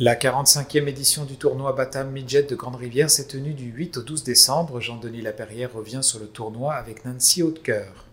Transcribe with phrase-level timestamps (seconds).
[0.00, 4.22] La 45e édition du tournoi Batam Midget de Grande-Rivière s'est tenue du 8 au 12
[4.22, 4.78] décembre.
[4.78, 8.04] Jean-Denis Laperrière revient sur le tournoi avec Nancy Hautecoeur.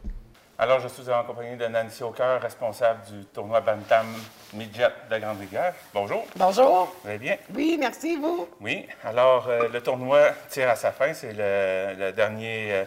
[0.57, 4.07] Alors, je suis en compagnie de Nancy Hautecoeur, responsable du tournoi Bantam
[4.55, 5.75] Midget de Grande-Rivière.
[5.93, 6.25] Bonjour.
[6.35, 6.91] Bonjour.
[7.03, 7.37] Vous allez bien?
[7.53, 8.47] Oui, merci, vous?
[8.61, 8.87] Oui.
[9.03, 11.13] Alors, euh, le tournoi tire à sa fin.
[11.13, 12.85] C'est le, le dernier euh,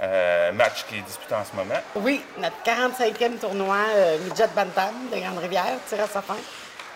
[0.00, 1.78] euh, match qui est disputé en ce moment.
[1.94, 6.34] Oui, notre 45e tournoi euh, Midget Bantam de Grande-Rivière tire à sa fin.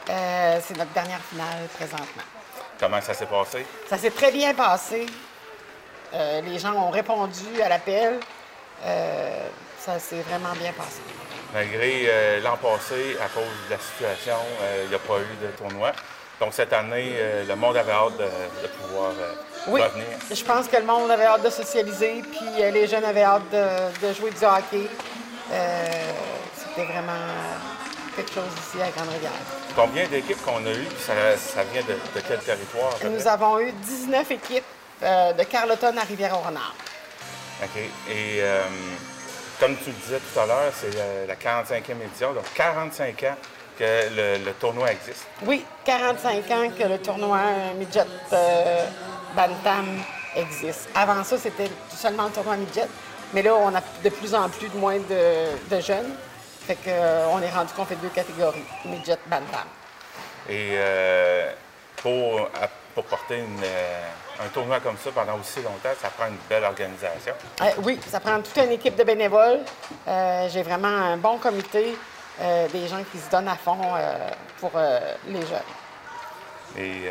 [0.09, 2.23] Euh, c'est notre dernière finale présentement.
[2.79, 3.67] Comment ça s'est passé?
[3.89, 5.07] Ça s'est très bien passé.
[6.15, 8.21] Euh, les gens ont répondu à l'appel.
[8.85, 9.49] Euh,
[9.81, 11.01] ça s'est vraiment bien passé.
[11.55, 14.37] Malgré l'an passé, à cause de la situation,
[14.83, 15.93] il n'y a pas eu de tournoi.
[16.41, 17.15] Donc, cette année,
[17.49, 19.13] le monde avait hâte de, de pouvoir
[19.69, 20.07] Oui, revenir.
[20.31, 24.07] je pense que le monde avait hâte de socialiser, puis les jeunes avaient hâte de,
[24.07, 24.87] de jouer du hockey.
[26.59, 27.25] C'était vraiment
[28.17, 29.31] quelque chose ici à Grande-Rivière.
[29.77, 30.89] Combien d'équipes qu'on a eues?
[30.99, 32.93] Ça, ça vient de, de quel territoire?
[33.05, 34.65] Nous avons eu 19 équipes
[35.03, 36.75] euh, de Carleton à Rivière-au-Renard.
[37.63, 37.77] OK.
[38.09, 38.63] Et euh,
[39.61, 43.37] comme tu le disais tout à l'heure, c'est la, la 45e édition, donc 45 ans
[43.79, 45.27] que le, le tournoi existe.
[45.45, 48.87] Oui, 45 ans que le tournoi euh, Midget euh,
[49.35, 49.87] Bantam
[50.35, 50.89] existe.
[50.95, 52.89] Avant ça, c'était seulement le tournoi Midget,
[53.35, 56.15] mais là, on a de plus en plus de moins de, de jeunes.
[56.67, 59.67] Fait que, euh, on est rendu qu'on fait deux catégories, Midget Bantam.
[60.49, 61.53] Et euh,
[61.97, 62.49] pour,
[62.95, 66.65] pour porter une, euh, un tournoi comme ça pendant aussi longtemps, ça prend une belle
[66.65, 67.35] organisation.
[67.63, 69.61] Euh, oui, ça prend toute une équipe de bénévoles.
[70.09, 71.97] Euh, J'ai vraiment un bon comité,
[72.73, 73.79] des gens qui se donnent à fond
[74.61, 74.73] pour
[75.29, 76.77] les jeunes.
[76.77, 77.09] Et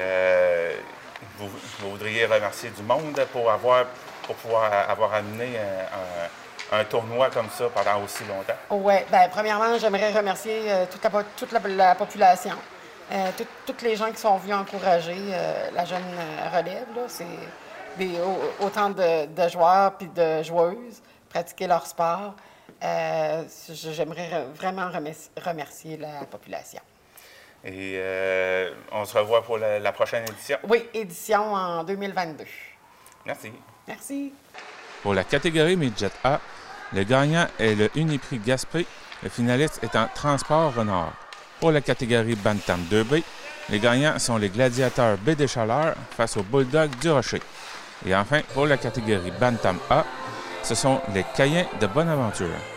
[1.40, 1.48] vous,
[1.80, 3.86] vous voudriez remercier du monde pour, avoir,
[4.24, 6.30] pour pouvoir avoir amené un, un-
[6.72, 8.54] un tournoi comme ça pendant aussi longtemps?
[8.72, 12.56] Oui, bien, premièrement, j'aimerais remercier euh, toute, la, po- toute la, la population,
[13.12, 16.04] euh, tout- toutes les gens qui sont venus encourager euh, la jeune
[16.54, 16.88] relève.
[16.96, 17.04] là.
[17.08, 17.26] C'est
[18.60, 22.34] autant de, de joueurs puis de joueuses pratiquer leur sport.
[23.70, 26.82] J'aimerais vraiment remercier, remercier la population.
[27.64, 28.00] Et
[28.92, 30.58] on se revoit pour la- la prochaine édition?
[30.68, 32.46] Oui, édition en 2022.
[33.26, 33.52] Merci.
[33.88, 34.34] Merci.
[35.06, 36.42] Pour la catégorie Midget A,
[36.92, 38.88] le gagnant est le Uniprix Gaspé,
[39.22, 41.14] le finaliste étant Transport Renard.
[41.60, 43.22] Pour la catégorie Bantam 2B,
[43.70, 47.44] les gagnants sont les Gladiateurs B des face aux Bulldogs du Rocher.
[48.08, 50.04] Et enfin, pour la catégorie Bantam A,
[50.64, 52.75] ce sont les Caïens de Bonaventure.